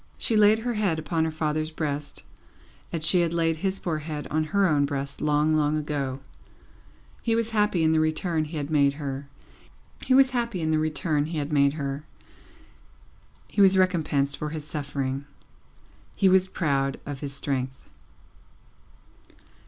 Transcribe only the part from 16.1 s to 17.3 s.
he was proud of